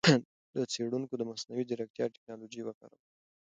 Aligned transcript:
څېړونکو 0.73 1.13
د 1.17 1.21
مصنوعي 1.31 1.63
ځېرکتیا 1.69 2.05
ټکنالوجۍ 2.15 2.61
وکاروله. 2.63 3.05